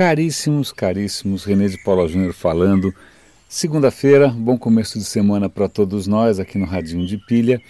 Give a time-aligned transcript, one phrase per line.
[0.00, 2.90] Caríssimos, caríssimos, René de Paula Júnior falando.
[3.46, 7.60] Segunda-feira, bom começo de semana para todos nós aqui no Radinho de Pilha.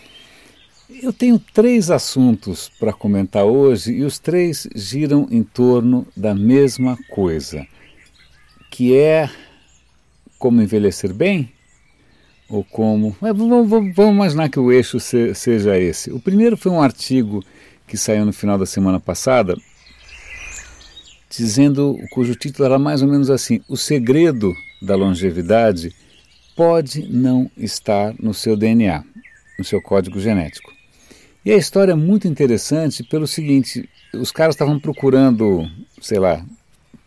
[1.02, 6.96] Eu tenho três assuntos para comentar hoje e os três giram em torno da mesma
[7.10, 7.66] coisa,
[8.70, 9.28] que é
[10.38, 11.50] como envelhecer bem
[12.48, 13.16] ou como.
[13.20, 16.12] Vamos, vamos, vamos imaginar que o eixo se, seja esse.
[16.12, 17.44] O primeiro foi um artigo
[17.88, 19.56] que saiu no final da semana passada
[21.30, 24.52] dizendo cujo título era mais ou menos assim: O segredo
[24.82, 25.94] da longevidade
[26.56, 29.04] pode não estar no seu DNA,
[29.58, 30.72] no seu código genético.
[31.44, 35.66] E a história é muito interessante pelo seguinte: os caras estavam procurando,
[36.00, 36.44] sei lá,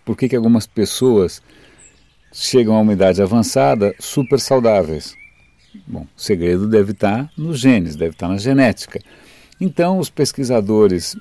[0.06, 1.42] por que, que algumas pessoas
[2.32, 5.16] chegam a uma idade avançada super saudáveis.
[5.88, 9.00] Bom, o segredo deve estar nos genes, deve estar na genética.
[9.60, 11.16] Então, os pesquisadores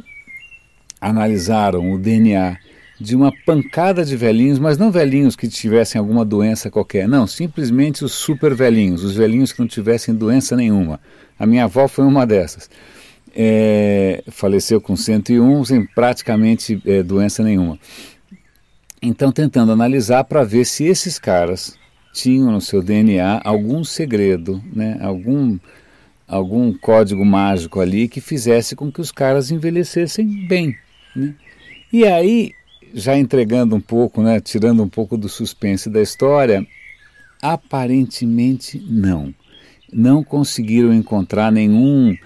[1.00, 2.58] analisaram o DNA
[3.02, 8.04] de uma pancada de velhinhos, mas não velhinhos que tivessem alguma doença qualquer, não, simplesmente
[8.04, 11.00] os super velhinhos, os velhinhos que não tivessem doença nenhuma.
[11.38, 12.70] A minha avó foi uma dessas.
[13.34, 17.78] É, faleceu com 101 sem praticamente é, doença nenhuma.
[19.00, 21.76] Então, tentando analisar para ver se esses caras
[22.12, 25.58] tinham no seu DNA algum segredo, né, algum,
[26.28, 30.76] algum código mágico ali que fizesse com que os caras envelhecessem bem.
[31.16, 31.34] Né?
[31.92, 32.52] E aí
[32.94, 36.66] já entregando um pouco, né, tirando um pouco do suspense da história,
[37.40, 39.34] aparentemente não.
[39.92, 42.16] Não conseguiram encontrar nenhum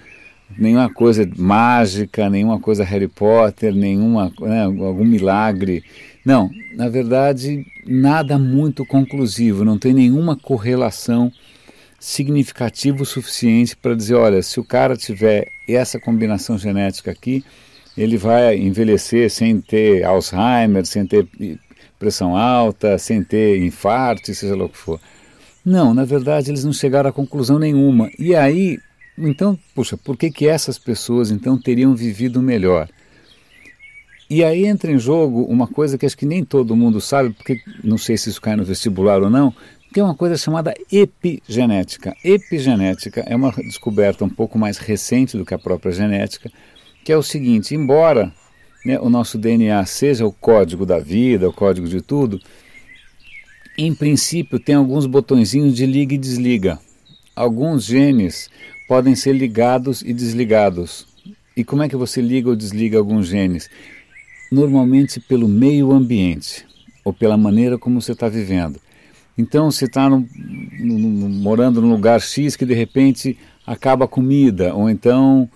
[0.57, 5.83] nenhuma coisa mágica, nenhuma coisa Harry Potter, nenhuma né, algum milagre.
[6.25, 11.33] Não, na verdade, nada muito conclusivo, não tem nenhuma correlação
[11.99, 17.45] significativa o suficiente para dizer, olha, se o cara tiver essa combinação genética aqui,
[17.97, 21.27] ele vai envelhecer sem ter Alzheimer, sem ter
[21.99, 25.01] pressão alta, sem ter infarto, seja lá o que for.
[25.65, 28.11] Não, na verdade eles não chegaram a conclusão nenhuma.
[28.19, 28.79] E aí,
[29.19, 32.89] então, puxa, por que, que essas pessoas então teriam vivido melhor?
[34.29, 37.61] E aí entra em jogo uma coisa que acho que nem todo mundo sabe, porque
[37.83, 39.55] não sei se isso cai no vestibular ou não,
[39.95, 42.15] que é uma coisa chamada epigenética.
[42.25, 46.51] Epigenética é uma descoberta um pouco mais recente do que a própria genética,
[47.07, 48.33] que é o seguinte: embora
[48.85, 52.41] né, o nosso DNA seja o código da vida, o código de tudo,
[53.79, 56.81] em princípio tem alguns botõezinhos de liga e desliga.
[57.37, 58.51] Alguns genes
[58.89, 61.07] podem ser ligados e desligados.
[61.57, 63.71] E como é que você liga ou desliga alguns genes?
[64.51, 66.67] Normalmente pelo meio ambiente
[67.05, 68.81] ou pela maneira como você está vivendo.
[69.39, 75.49] Então, você está morando num lugar X que de repente acaba a comida, ou então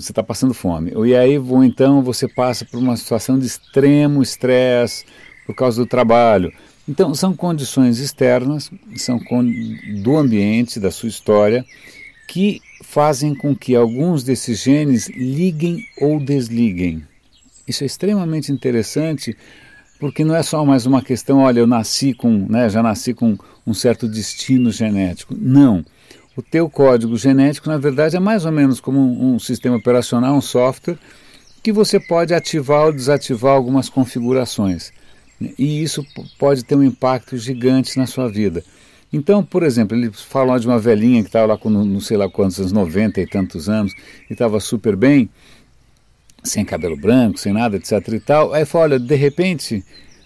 [0.00, 0.92] você está passando fome.
[1.06, 5.04] E aí, ou então, você passa por uma situação de extremo estresse
[5.46, 6.52] por causa do trabalho.
[6.88, 9.20] Então, são condições externas, são
[10.02, 11.64] do ambiente, da sua história,
[12.26, 17.02] que fazem com que alguns desses genes liguem ou desliguem.
[17.68, 19.36] Isso é extremamente interessante
[20.00, 23.38] porque não é só mais uma questão, olha, eu nasci com, né, já nasci com
[23.64, 25.32] um certo destino genético.
[25.38, 25.84] Não
[26.36, 30.34] o teu código genético, na verdade, é mais ou menos como um, um sistema operacional,
[30.34, 30.98] um software,
[31.62, 34.92] que você pode ativar ou desativar algumas configurações.
[35.58, 36.04] E isso
[36.38, 38.64] pode ter um impacto gigante na sua vida.
[39.12, 42.28] Então, por exemplo, ele falou de uma velhinha que estava lá com não sei lá
[42.30, 43.92] quantos anos, 90 e tantos anos,
[44.28, 45.28] e estava super bem,
[46.42, 48.54] sem cabelo branco, sem nada, etc e tal.
[48.54, 49.84] Aí falou, olha, de repente,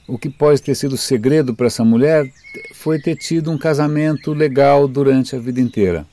[0.08, 2.30] o que pode ter sido segredo para essa mulher
[2.74, 6.06] foi ter tido um casamento legal durante a vida inteira.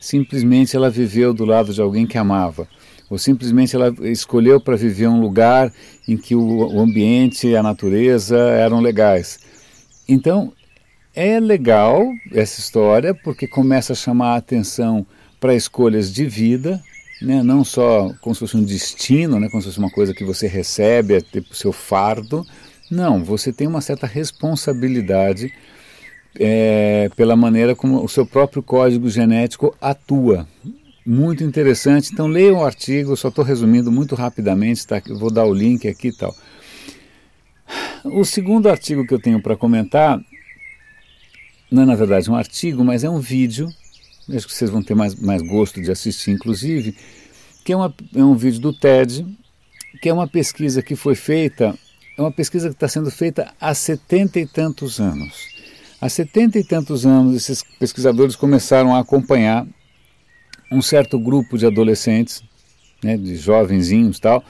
[0.00, 2.68] Simplesmente ela viveu do lado de alguém que amava,
[3.10, 5.72] ou simplesmente ela escolheu para viver um lugar
[6.08, 9.40] em que o ambiente e a natureza eram legais.
[10.08, 10.52] Então,
[11.14, 15.04] é legal essa história porque começa a chamar a atenção
[15.40, 16.80] para escolhas de vida,
[17.20, 17.42] né?
[17.42, 19.48] não só como se fosse um destino, né?
[19.48, 22.46] como se fosse uma coisa que você recebe, é tipo seu fardo,
[22.90, 25.52] não, você tem uma certa responsabilidade
[26.38, 30.46] é, pela maneira como o seu próprio código genético atua.
[31.06, 32.10] Muito interessante.
[32.12, 35.00] Então leia o artigo, só estou resumindo muito rapidamente, tá?
[35.18, 36.34] vou dar o link aqui e tal.
[38.04, 40.20] O segundo artigo que eu tenho para comentar
[41.70, 43.68] não é na verdade um artigo, mas é um vídeo,
[44.28, 46.96] acho que vocês vão ter mais, mais gosto de assistir, inclusive,
[47.64, 49.24] que é, uma, é um vídeo do TED,
[50.02, 51.78] que é uma pesquisa que foi feita
[52.20, 55.48] é uma pesquisa que está sendo feita há setenta e tantos anos.
[55.98, 59.66] Há setenta e tantos anos, esses pesquisadores começaram a acompanhar
[60.70, 62.42] um certo grupo de adolescentes,
[63.02, 64.44] né, de jovenzinhos tal,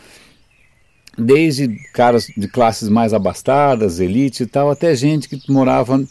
[1.17, 6.05] desde caras de classes mais abastadas, elite e tal, até gente que morava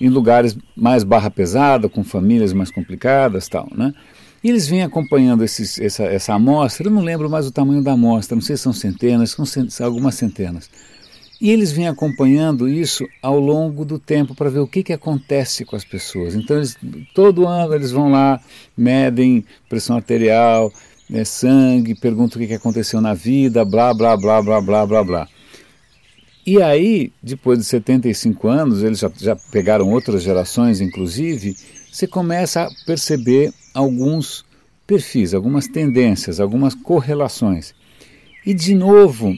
[0.00, 3.92] em lugares mais barra pesada, com famílias mais complicadas tal, né?
[4.42, 7.92] E eles vêm acompanhando esses, essa, essa amostra, eu não lembro mais o tamanho da
[7.92, 9.36] amostra, não sei se são centenas,
[9.68, 10.68] são algumas centenas.
[11.40, 15.64] E eles vêm acompanhando isso ao longo do tempo para ver o que, que acontece
[15.64, 16.34] com as pessoas.
[16.34, 16.76] Então, eles,
[17.14, 18.40] todo ano eles vão lá,
[18.76, 20.72] medem pressão arterial,
[21.10, 25.04] né, sangue, perguntam o que, que aconteceu na vida, blá, blá, blá, blá, blá, blá,
[25.04, 25.28] blá.
[26.46, 31.56] E aí, depois de 75 anos, eles já, já pegaram outras gerações, inclusive,
[31.92, 34.46] você começa a perceber alguns
[34.86, 37.74] perfis, algumas tendências, algumas correlações.
[38.46, 39.36] E, de novo,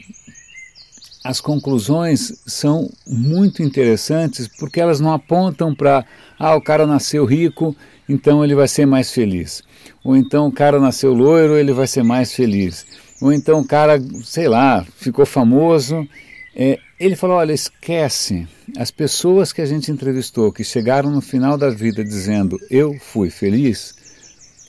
[1.21, 6.05] as conclusões são muito interessantes porque elas não apontam para,
[6.39, 7.75] ah, o cara nasceu rico,
[8.07, 9.61] então ele vai ser mais feliz.
[10.01, 12.85] Ou então o cara nasceu loiro, ele vai ser mais feliz.
[13.21, 16.07] Ou então o cara, sei lá, ficou famoso,
[16.55, 18.47] é, ele falou: olha, esquece.
[18.77, 23.29] As pessoas que a gente entrevistou, que chegaram no final da vida dizendo eu fui
[23.29, 23.95] feliz,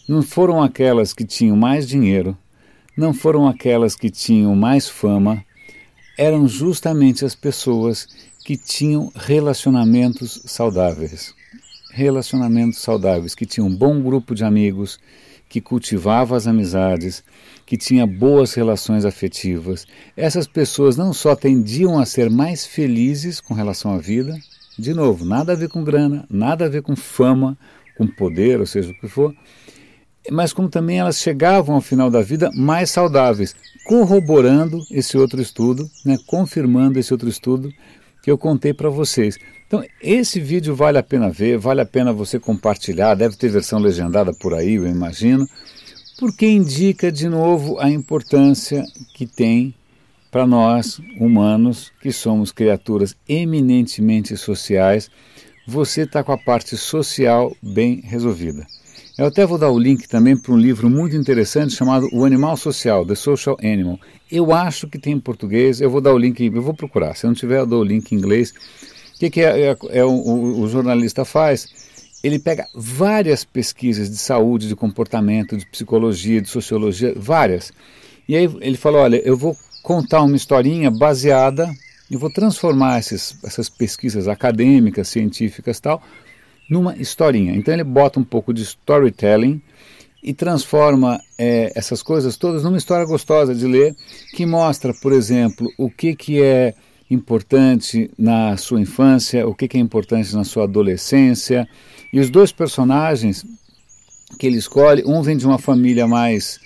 [0.08, 2.36] não foram aquelas que tinham mais dinheiro,
[2.96, 5.44] não foram aquelas que tinham mais fama,
[6.18, 8.06] eram justamente as pessoas
[8.44, 11.34] que tinham relacionamentos saudáveis.
[11.92, 14.98] Relacionamentos saudáveis, que tinham um bom grupo de amigos,
[15.48, 17.22] que cultivava as amizades,
[17.64, 19.86] que tinha boas relações afetivas.
[20.16, 24.36] Essas pessoas não só tendiam a ser mais felizes com relação à vida,
[24.78, 27.56] de novo, nada a ver com grana, nada a ver com fama,
[27.96, 29.34] com poder, ou seja, o que for,
[30.30, 33.54] mas como também elas chegavam ao final da vida mais saudáveis,
[33.86, 37.72] corroborando esse outro estudo, né, confirmando esse outro estudo
[38.26, 39.38] que eu contei para vocês.
[39.68, 43.78] Então, esse vídeo vale a pena ver, vale a pena você compartilhar, deve ter versão
[43.78, 45.46] legendada por aí, eu imagino
[46.18, 48.82] porque indica de novo a importância
[49.14, 49.72] que tem
[50.28, 55.08] para nós, humanos, que somos criaturas eminentemente sociais,
[55.64, 58.66] você está com a parte social bem resolvida.
[59.18, 62.56] Eu até vou dar o link também para um livro muito interessante chamado O Animal
[62.56, 63.98] Social, The Social Animal.
[64.30, 67.16] Eu acho que tem em português, eu vou dar o link, eu vou procurar.
[67.16, 68.50] Se não tiver, eu dou o link em inglês.
[69.14, 71.86] O que, que é, é, é o, o jornalista faz?
[72.22, 77.72] ele pega várias pesquisas de saúde, de comportamento, de psicologia, de sociologia, várias.
[78.28, 81.70] E aí ele falou: olha, eu vou contar uma historinha baseada,
[82.10, 86.02] e vou transformar esses, essas pesquisas acadêmicas, científicas tal,
[86.68, 87.54] numa historinha.
[87.54, 89.60] Então ele bota um pouco de storytelling
[90.22, 93.94] e transforma é, essas coisas todas numa história gostosa de ler,
[94.34, 96.74] que mostra, por exemplo, o que, que é
[97.08, 101.68] importante na sua infância, o que, que é importante na sua adolescência,
[102.12, 103.44] e os dois personagens
[104.38, 106.58] que ele escolhe, um vem de uma família mais,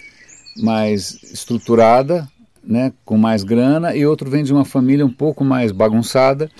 [0.56, 2.26] mais estruturada,
[2.64, 6.50] né, com mais grana, e outro vem de uma família um pouco mais bagunçada,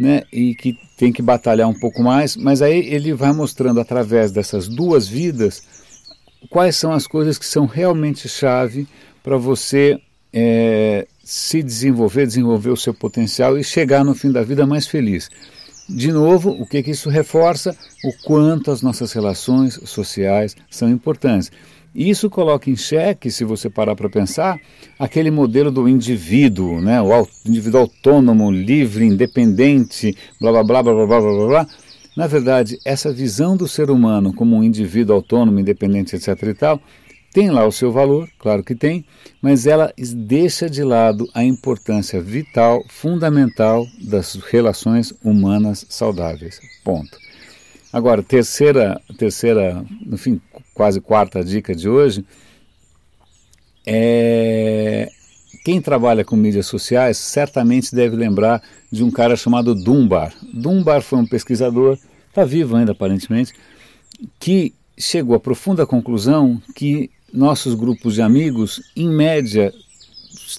[0.00, 4.32] né, e que tem que batalhar um pouco mais, mas aí ele vai mostrando através
[4.32, 5.62] dessas duas vidas
[6.48, 8.88] quais são as coisas que são realmente chave
[9.22, 10.00] para você
[10.32, 15.28] é, se desenvolver, desenvolver o seu potencial e chegar no fim da vida mais feliz.
[15.86, 17.76] De novo, o que, que isso reforça?
[18.02, 21.52] O quanto as nossas relações sociais são importantes.
[21.94, 24.60] E isso coloca em xeque, se você parar para pensar,
[24.98, 27.00] aquele modelo do indivíduo, né?
[27.02, 31.46] o indivíduo autônomo, livre, independente, blá blá blá blá blá blá blá.
[31.46, 31.66] blá.
[32.16, 36.42] Na verdade, essa visão do ser humano como um indivíduo autônomo, independente, etc.
[36.42, 36.80] e tal,
[37.32, 39.04] tem lá o seu valor, claro que tem,
[39.40, 46.60] mas ela deixa de lado a importância vital, fundamental das relações humanas saudáveis.
[46.84, 47.16] Ponto.
[47.92, 49.84] Agora, terceira, terceira,
[50.16, 50.40] fim
[50.80, 52.24] quase quarta dica de hoje
[53.86, 55.10] é
[55.62, 60.32] quem trabalha com mídias sociais certamente deve lembrar de um cara chamado Dunbar.
[60.42, 61.98] Dunbar foi um pesquisador,
[62.30, 63.52] está vivo ainda aparentemente,
[64.38, 69.74] que chegou à profunda conclusão que nossos grupos de amigos, em média,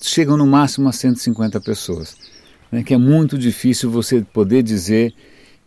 [0.04, 2.16] chegam no máximo a 150 pessoas.
[2.72, 5.16] Né, que é muito difícil você poder dizer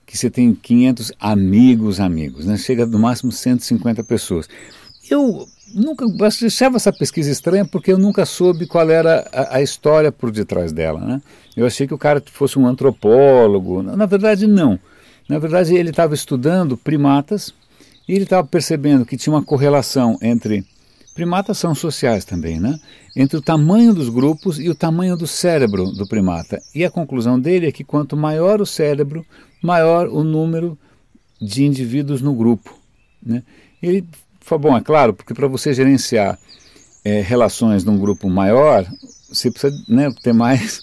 [0.07, 2.47] que você tem 500 amigos, amigos.
[2.47, 4.49] Né, chega no máximo 150 pessoas.
[5.11, 6.07] Eu nunca
[6.47, 10.73] achava essa pesquisa estranha porque eu nunca soube qual era a, a, história por detrás
[10.73, 11.01] dela.
[11.01, 11.23] Né?
[11.57, 13.83] Eu achei que o cara fosse um antropólogo.
[13.83, 14.79] Na verdade, não.
[15.29, 17.53] Na verdade, ele estava estudando primatas
[18.07, 20.65] e ele estava percebendo que tinha uma correlação entre
[21.15, 22.79] Primatas são sociais também, né?
[23.15, 26.61] Entre o tamanho dos grupos e o tamanho do cérebro do primata.
[26.75, 29.25] E a conclusão dele é que quanto maior o cérebro,
[29.63, 30.77] maior o número
[31.41, 32.77] de indivíduos no grupo.
[33.23, 33.45] Né?
[33.81, 34.05] Ele
[34.41, 36.37] falou, bom, é claro, porque para você gerenciar
[37.05, 38.85] é, relações num grupo maior,
[39.29, 40.83] você precisa né, ter mais,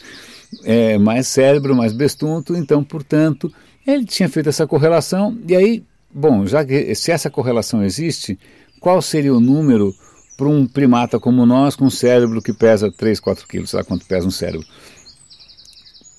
[0.63, 3.51] é, mais cérebro, mais bestunto, então, portanto,
[3.85, 5.83] ele tinha feito essa correlação, e aí,
[6.13, 8.39] bom, já que se essa correlação existe,
[8.79, 9.93] qual seria o número
[10.41, 13.85] para um primata como nós, com um cérebro que pesa 3, 4 quilos, sei lá
[13.85, 14.65] quanto pesa um cérebro?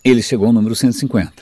[0.05, 1.33] Ele chegou ao número 150.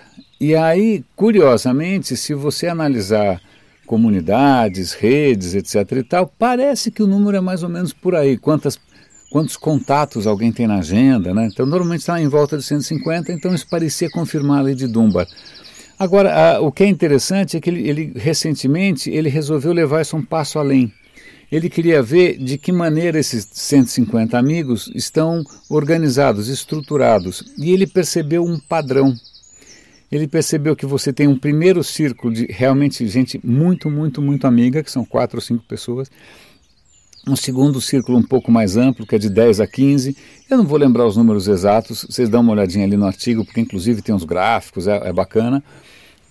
[0.40, 3.38] E aí, curiosamente, se você analisar
[3.87, 5.92] comunidades, redes, etc.
[5.92, 8.38] e tal, parece que o número é mais ou menos por aí.
[8.38, 8.78] Quantas,
[9.30, 11.50] quantos contatos alguém tem na agenda, né?
[11.52, 15.26] Então, normalmente está em volta de 150, então isso parecia confirmar a lei de Dunbar.
[15.99, 20.16] Agora, a, o que é interessante é que ele, ele, recentemente ele resolveu levar isso
[20.16, 20.90] um passo além.
[21.50, 28.45] Ele queria ver de que maneira esses 150 amigos estão organizados, estruturados, e ele percebeu
[28.45, 29.14] um padrão
[30.11, 34.83] ele percebeu que você tem um primeiro círculo de realmente gente muito, muito, muito amiga,
[34.83, 36.11] que são quatro ou cinco pessoas,
[37.28, 40.16] um segundo círculo um pouco mais amplo, que é de 10 a 15.
[40.49, 43.61] Eu não vou lembrar os números exatos, vocês dão uma olhadinha ali no artigo, porque
[43.61, 45.62] inclusive tem uns gráficos, é, é bacana.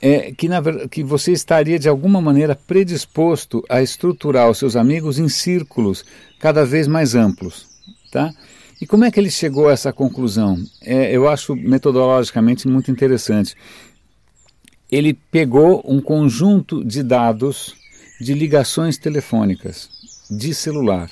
[0.02, 5.20] É, que, na, que você estaria de alguma maneira predisposto a estruturar os seus amigos
[5.20, 6.06] em círculos
[6.40, 7.68] cada vez mais amplos.
[8.10, 8.34] Tá?
[8.82, 10.58] E como é que ele chegou a essa conclusão?
[10.82, 13.56] É, eu acho metodologicamente muito interessante.
[14.90, 17.76] Ele pegou um conjunto de dados
[18.22, 19.90] de ligações telefônicas
[20.32, 21.10] de celular,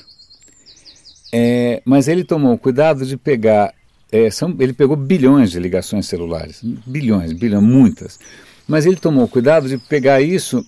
[1.31, 3.73] é, mas ele tomou cuidado de pegar,
[4.11, 8.19] é, são, ele pegou bilhões de ligações celulares, bilhões, bilhões, muitas,
[8.67, 10.65] mas ele tomou cuidado de pegar isso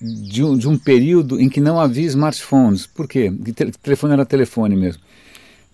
[0.00, 2.86] de um, de um período em que não havia smartphones.
[2.86, 3.30] Por quê?
[3.30, 5.02] O telefone era telefone mesmo.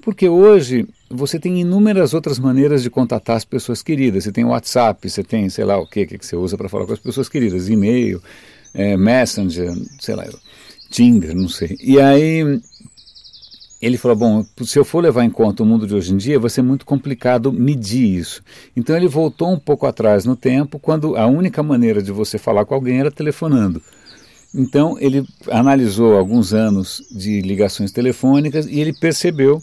[0.00, 4.24] Porque hoje você tem inúmeras outras maneiras de contatar as pessoas queridas.
[4.24, 6.92] Você tem WhatsApp, você tem, sei lá o que que você usa para falar com
[6.92, 8.22] as pessoas queridas, e-mail,
[8.74, 10.26] é, Messenger, sei lá,
[10.90, 11.76] Tinder, não sei.
[11.80, 12.60] E aí
[13.80, 16.38] ele falou: bom, se eu for levar em conta o mundo de hoje em dia,
[16.38, 18.42] vai ser muito complicado medir isso.
[18.76, 22.64] Então ele voltou um pouco atrás no tempo, quando a única maneira de você falar
[22.64, 23.82] com alguém era telefonando.
[24.54, 29.60] Então ele analisou alguns anos de ligações telefônicas e ele percebeu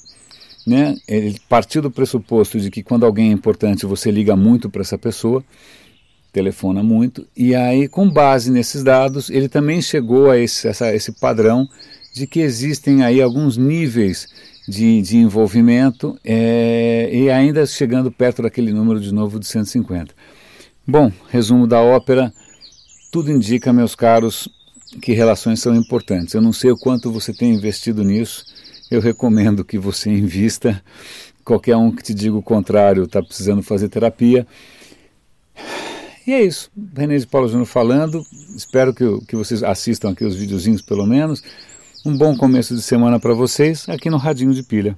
[0.66, 4.82] né, ele partiu do pressuposto de que quando alguém é importante você liga muito para
[4.82, 5.44] essa pessoa,
[6.32, 11.12] telefona muito, e aí com base nesses dados ele também chegou a esse, essa, esse
[11.14, 11.68] padrão
[12.14, 14.28] de que existem aí alguns níveis
[14.68, 20.14] de, de envolvimento é, e ainda chegando perto daquele número de novo de 150.
[20.88, 22.34] Bom, resumo da ópera,
[23.12, 24.50] tudo indica, meus caros,
[25.02, 26.34] que relações são importantes.
[26.34, 28.46] Eu não sei o quanto você tem investido nisso,
[28.90, 30.84] eu recomendo que você invista.
[31.44, 34.46] Qualquer um que te diga o contrário está precisando fazer terapia.
[36.26, 36.70] E é isso.
[36.96, 38.24] René de Paulo Júnior falando.
[38.56, 41.44] Espero que, que vocês assistam aqui os videozinhos pelo menos.
[42.04, 44.98] Um bom começo de semana para vocês aqui no Radinho de Pilha.